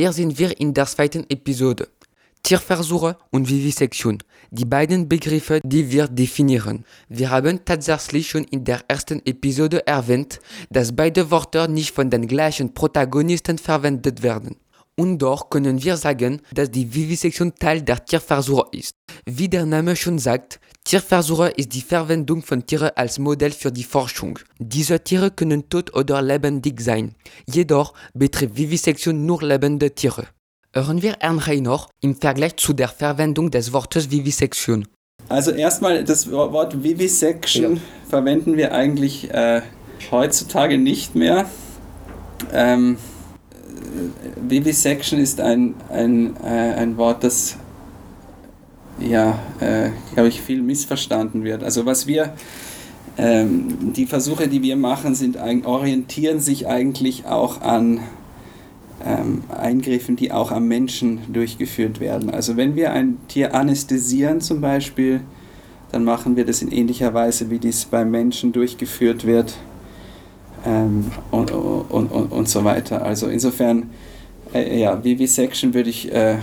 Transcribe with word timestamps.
Hier 0.00 0.12
sind 0.12 0.38
wir 0.38 0.60
in 0.60 0.72
der 0.72 0.86
zweiten 0.86 1.28
Episode. 1.28 1.88
Tierversuche 2.44 3.16
und 3.32 3.48
Vivisektion, 3.48 4.18
die 4.52 4.64
beiden 4.64 5.08
Begriffe, 5.08 5.58
die 5.64 5.90
wir 5.90 6.06
definieren. 6.06 6.84
Wir 7.08 7.30
haben 7.30 7.64
tatsächlich 7.64 8.30
schon 8.30 8.44
in 8.44 8.62
der 8.62 8.82
ersten 8.86 9.20
Episode 9.26 9.84
erwähnt, 9.88 10.38
dass 10.70 10.94
beide 10.94 11.32
Wörter 11.32 11.66
nicht 11.66 11.92
von 11.92 12.10
den 12.10 12.28
gleichen 12.28 12.72
Protagonisten 12.74 13.58
verwendet 13.58 14.22
werden. 14.22 14.54
Und 14.98 15.18
doch 15.18 15.48
können 15.48 15.80
wir 15.84 15.96
sagen, 15.96 16.40
dass 16.52 16.72
die 16.72 16.92
Vivisektion 16.92 17.54
Teil 17.54 17.82
der 17.82 18.04
Tierversuche 18.04 18.66
ist. 18.72 18.96
Wie 19.24 19.48
der 19.48 19.64
Name 19.64 19.94
schon 19.94 20.18
sagt, 20.18 20.58
Tierversuche 20.82 21.50
ist 21.50 21.72
die 21.72 21.82
Verwendung 21.82 22.42
von 22.42 22.66
Tieren 22.66 22.90
als 22.96 23.20
Modell 23.20 23.52
für 23.52 23.70
die 23.70 23.84
Forschung. 23.84 24.40
Diese 24.58 24.98
Tiere 24.98 25.30
können 25.30 25.68
tot 25.68 25.94
oder 25.94 26.20
lebendig 26.20 26.80
sein. 26.80 27.14
Jedoch 27.46 27.94
betrifft 28.12 28.56
Vivisektion 28.56 29.24
nur 29.24 29.40
lebende 29.40 29.94
Tiere. 29.94 30.26
Hören 30.74 31.00
wir 31.00 31.14
Herrn 31.20 31.38
Reiner 31.38 31.86
im 32.00 32.16
Vergleich 32.16 32.56
zu 32.56 32.72
der 32.72 32.88
Verwendung 32.88 33.52
des 33.52 33.72
Wortes 33.72 34.10
Vivisektion. 34.10 34.88
Also 35.28 35.52
erstmal 35.52 36.02
das 36.02 36.28
Wort 36.28 36.82
Vivisection 36.82 37.76
ja. 37.76 37.82
verwenden 38.08 38.56
wir 38.56 38.72
eigentlich 38.72 39.30
äh, 39.30 39.62
heutzutage 40.10 40.76
nicht 40.76 41.14
mehr. 41.14 41.48
Ähm, 42.52 42.96
Vivisection 44.40 45.18
ist 45.18 45.40
ein, 45.40 45.74
ein, 45.90 46.36
äh, 46.44 46.48
ein 46.48 46.96
Wort, 46.96 47.24
das 47.24 47.56
ja, 49.00 49.38
äh, 49.60 49.90
glaube 50.14 50.28
ich, 50.28 50.40
viel 50.40 50.62
missverstanden 50.62 51.44
wird. 51.44 51.62
Also 51.62 51.86
was 51.86 52.06
wir, 52.06 52.34
ähm, 53.16 53.92
die 53.94 54.06
Versuche, 54.06 54.48
die 54.48 54.62
wir 54.62 54.76
machen, 54.76 55.14
sind, 55.14 55.36
orientieren 55.64 56.40
sich 56.40 56.66
eigentlich 56.66 57.26
auch 57.26 57.60
an 57.60 58.00
ähm, 59.04 59.42
Eingriffen, 59.48 60.16
die 60.16 60.32
auch 60.32 60.50
am 60.50 60.66
Menschen 60.66 61.20
durchgeführt 61.32 62.00
werden. 62.00 62.30
Also 62.30 62.56
wenn 62.56 62.74
wir 62.76 62.92
ein 62.92 63.18
Tier 63.28 63.54
anästhesieren 63.54 64.40
zum 64.40 64.60
Beispiel, 64.60 65.20
dann 65.92 66.04
machen 66.04 66.36
wir 66.36 66.44
das 66.44 66.60
in 66.62 66.70
ähnlicher 66.70 67.14
Weise, 67.14 67.50
wie 67.50 67.58
dies 67.58 67.84
beim 67.86 68.10
Menschen 68.10 68.52
durchgeführt 68.52 69.24
wird 69.24 69.54
ähm, 70.64 71.10
und, 71.30 71.50
und, 71.50 72.06
und, 72.06 72.32
und 72.32 72.48
so 72.48 72.64
weiter. 72.64 73.02
Also 73.02 73.28
insofern, 73.28 73.90
äh, 74.52 74.80
ja, 74.80 75.02
Vivisection 75.02 75.74
würde 75.74 75.90
ich, 75.90 76.12
äh, 76.12 76.38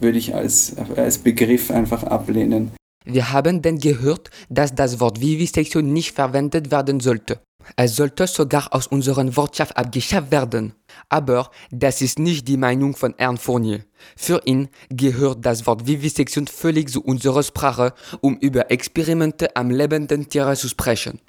würde 0.00 0.18
ich 0.18 0.34
als, 0.34 0.76
als 0.96 1.18
Begriff 1.18 1.70
einfach 1.70 2.02
ablehnen. 2.04 2.72
Wir 3.04 3.32
haben 3.32 3.62
denn 3.62 3.78
gehört, 3.78 4.30
dass 4.48 4.74
das 4.74 5.00
Wort 5.00 5.20
Vivisektion 5.20 5.92
nicht 5.92 6.12
verwendet 6.12 6.70
werden 6.70 7.00
sollte. 7.00 7.40
Es 7.76 7.96
sollte 7.96 8.26
sogar 8.26 8.68
aus 8.72 8.86
unserem 8.86 9.36
Wortschaft 9.36 9.76
abgeschafft 9.76 10.30
werden. 10.30 10.74
Aber 11.08 11.50
das 11.70 12.02
ist 12.02 12.18
nicht 12.18 12.48
die 12.48 12.56
Meinung 12.56 12.96
von 12.96 13.14
Herrn 13.16 13.38
Fournier. 13.38 13.84
Für 14.16 14.40
ihn 14.44 14.68
gehört 14.90 15.44
das 15.44 15.66
Wort 15.66 15.86
Vivisektion 15.86 16.46
völlig 16.46 16.90
zu 16.90 17.02
unserer 17.02 17.42
Sprache, 17.42 17.94
um 18.20 18.36
über 18.36 18.70
Experimente 18.70 19.54
am 19.56 19.70
lebenden 19.70 20.28
Tiere 20.28 20.56
zu 20.56 20.68
sprechen. 20.68 21.20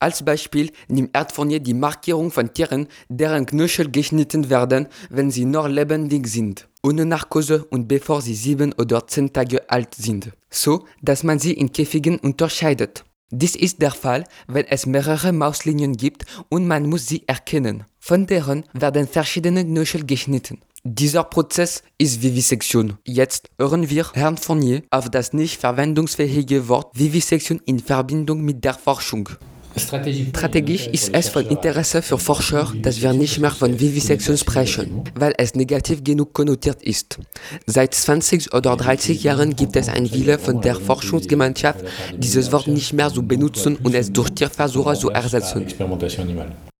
Als 0.00 0.24
Beispiel 0.24 0.70
nimmt 0.86 1.14
Erdfournier 1.16 1.58
die 1.58 1.74
Markierung 1.74 2.30
von 2.30 2.52
Tieren, 2.52 2.86
deren 3.08 3.46
Knöchel 3.46 3.90
geschnitten 3.90 4.48
werden, 4.48 4.86
wenn 5.10 5.32
sie 5.32 5.44
noch 5.44 5.66
lebendig 5.66 6.28
sind, 6.28 6.68
ohne 6.84 7.04
Narkose 7.04 7.64
und 7.64 7.88
bevor 7.88 8.22
sie 8.22 8.36
sieben 8.36 8.72
oder 8.74 9.08
zehn 9.08 9.32
Tage 9.32 9.68
alt 9.68 9.96
sind, 9.96 10.30
so 10.50 10.84
dass 11.02 11.24
man 11.24 11.40
sie 11.40 11.52
in 11.52 11.72
Käfigen 11.72 12.18
unterscheidet. 12.18 13.04
Dies 13.30 13.56
ist 13.56 13.82
der 13.82 13.90
Fall, 13.90 14.24
wenn 14.46 14.66
es 14.66 14.86
mehrere 14.86 15.32
Mauslinien 15.32 15.96
gibt 15.96 16.24
und 16.48 16.68
man 16.68 16.88
muss 16.88 17.08
sie 17.08 17.24
erkennen. 17.26 17.84
Von 17.98 18.26
deren 18.26 18.64
werden 18.72 19.08
verschiedene 19.08 19.64
Knöchel 19.64 20.06
geschnitten. 20.06 20.60
Dieser 20.84 21.24
Prozess 21.24 21.82
ist 21.98 22.22
Vivisektion. 22.22 22.98
Jetzt 23.04 23.50
hören 23.58 23.90
wir 23.90 24.06
Herrn 24.14 24.38
Fournier 24.38 24.82
auf 24.90 25.10
das 25.10 25.32
nicht 25.32 25.60
verwendungsfähige 25.60 26.68
Wort 26.68 26.96
Vivisektion 26.96 27.60
in 27.66 27.80
Verbindung 27.80 28.42
mit 28.42 28.64
der 28.64 28.74
Forschung. 28.74 29.28
Strategisch 29.76 30.86
ist 30.88 31.14
es 31.14 31.28
von 31.28 31.46
Interesse 31.46 32.02
für 32.02 32.18
Forscher, 32.18 32.72
dass 32.82 33.00
wir 33.00 33.12
nicht 33.12 33.38
mehr 33.38 33.50
von 33.50 33.78
Vivisektion 33.78 34.36
sprechen, 34.36 35.04
weil 35.14 35.34
es 35.38 35.54
negativ 35.54 36.02
genug 36.02 36.32
konnotiert 36.32 36.82
ist. 36.82 37.18
Seit 37.66 37.94
20 37.94 38.52
oder 38.54 38.76
30 38.76 39.22
Jahren 39.22 39.54
gibt 39.54 39.76
es 39.76 39.88
ein 39.88 40.12
Wille 40.12 40.38
von 40.38 40.60
der 40.60 40.74
Forschungsgemeinschaft, 40.74 41.84
dieses 42.16 42.50
Wort 42.52 42.66
nicht 42.66 42.92
mehr 42.92 43.12
zu 43.12 43.22
benutzen 43.22 43.76
und 43.76 43.94
es 43.94 44.12
durch 44.12 44.30
Tierversuche 44.30 44.94
zu 44.94 45.10
ersetzen. 45.10 45.66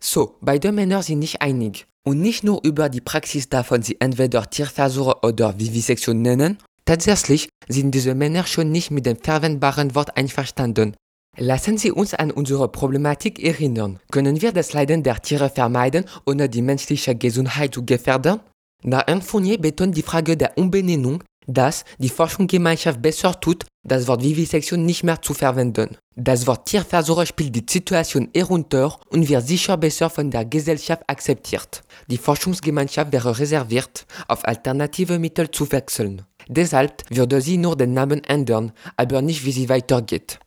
So, 0.00 0.36
beide 0.40 0.72
Männer 0.72 1.02
sind 1.02 1.18
nicht 1.18 1.42
einig. 1.42 1.86
Und 2.02 2.20
nicht 2.20 2.44
nur 2.44 2.60
über 2.64 2.88
die 2.88 3.02
Praxis 3.02 3.48
davon 3.50 3.82
sie 3.82 3.96
entweder 4.00 4.48
Tierversuche 4.48 5.16
oder 5.22 5.58
Vivisektion 5.58 6.22
nennen, 6.22 6.56
tatsächlich 6.86 7.50
sind 7.68 7.94
diese 7.94 8.14
Männer 8.14 8.46
schon 8.46 8.72
nicht 8.72 8.90
mit 8.90 9.04
dem 9.04 9.18
verwendbaren 9.18 9.94
Wort 9.94 10.16
einverstanden. 10.16 10.96
Lassen 11.42 11.78
Sie 11.78 11.90
uns 11.90 12.12
an 12.12 12.30
unsere 12.30 12.68
Problematik 12.68 13.42
erinnern. 13.42 13.98
Können 14.12 14.42
wir 14.42 14.52
das 14.52 14.74
Leiden 14.74 15.02
der 15.02 15.22
Tiere 15.22 15.48
vermeiden, 15.48 16.04
ohne 16.26 16.50
die 16.50 16.60
menschliche 16.60 17.14
Gesundheit 17.14 17.72
zu 17.72 17.82
gefährden? 17.82 18.40
Da 18.82 19.06
Fournier 19.22 19.56
betont 19.56 19.96
die 19.96 20.02
Frage 20.02 20.36
der 20.36 20.58
Umbenennung, 20.58 21.24
dass 21.46 21.86
die 21.96 22.10
Forschungsgemeinschaft 22.10 23.00
besser 23.00 23.40
tut, 23.40 23.64
das 23.82 24.06
Wort 24.06 24.22
Vivisektion 24.22 24.84
nicht 24.84 25.02
mehr 25.02 25.22
zu 25.22 25.32
verwenden. 25.32 25.96
Das 26.14 26.46
Wort 26.46 26.66
Tierversuche 26.68 27.24
spielt 27.24 27.56
die 27.56 27.64
Situation 27.66 28.28
herunter 28.36 28.98
und 29.08 29.26
wird 29.26 29.46
sicher 29.46 29.78
besser 29.78 30.10
von 30.10 30.30
der 30.30 30.44
Gesellschaft 30.44 31.04
akzeptiert. 31.06 31.80
Die 32.08 32.18
Forschungsgemeinschaft 32.18 33.12
wäre 33.12 33.38
reserviert, 33.38 34.04
auf 34.28 34.44
alternative 34.44 35.18
Mittel 35.18 35.50
zu 35.50 35.72
wechseln. 35.72 36.20
Deshalb 36.48 37.02
würde 37.08 37.40
sie 37.40 37.56
nur 37.56 37.78
den 37.78 37.94
Namen 37.94 38.22
ändern, 38.24 38.72
aber 38.98 39.22
nicht 39.22 39.46
wie 39.46 39.52
sie 39.52 39.70
weitergeht. 39.70 40.38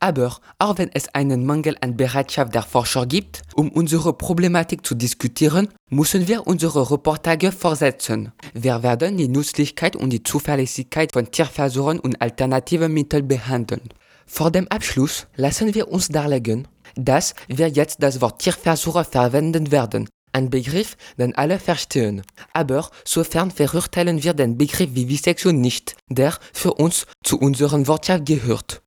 Aber 0.00 0.36
auch 0.58 0.78
wenn 0.78 0.90
es 0.94 1.12
einen 1.14 1.44
Mangel 1.44 1.76
an 1.80 1.96
Bereitschaft 1.96 2.54
der 2.54 2.62
Forscher 2.62 3.06
gibt, 3.06 3.42
um 3.54 3.68
unsere 3.70 4.12
Problematik 4.12 4.86
zu 4.86 4.94
diskutieren, 4.94 5.68
müssen 5.90 6.28
wir 6.28 6.46
unsere 6.46 6.90
Reportage 6.90 7.50
fortsetzen. 7.50 8.32
Wir 8.54 8.82
werden 8.82 9.16
die 9.16 9.28
Nützlichkeit 9.28 9.96
und 9.96 10.10
die 10.10 10.22
Zuverlässigkeit 10.22 11.12
von 11.12 11.30
Tierversuchen 11.30 11.98
und 11.98 12.20
alternative 12.22 12.88
Mittel 12.88 13.22
behandeln. 13.22 13.88
Vor 14.26 14.50
dem 14.50 14.68
Abschluss 14.68 15.26
lassen 15.36 15.74
wir 15.74 15.88
uns 15.88 16.08
darlegen, 16.08 16.68
dass 16.94 17.34
wir 17.48 17.68
jetzt 17.68 18.02
das 18.02 18.20
Wort 18.20 18.40
Tierversuche 18.40 19.04
verwenden 19.04 19.72
werden, 19.72 20.08
ein 20.32 20.50
Begriff, 20.50 20.96
den 21.16 21.34
alle 21.34 21.58
verstehen. 21.58 22.22
Aber 22.52 22.88
sofern 23.04 23.50
verurteilen 23.50 24.22
wir 24.22 24.34
den 24.34 24.58
Begriff 24.58 24.94
Vivisektion 24.94 25.60
nicht, 25.60 25.96
der 26.08 26.34
für 26.52 26.74
uns 26.74 27.06
zu 27.24 27.38
unserem 27.38 27.88
Wortschaft 27.88 28.26
gehört. 28.26 28.82